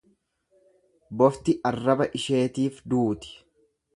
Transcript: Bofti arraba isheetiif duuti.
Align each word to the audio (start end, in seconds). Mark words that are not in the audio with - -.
Bofti 1.19 1.55
arraba 1.71 2.09
isheetiif 2.21 2.83
duuti. 2.95 3.37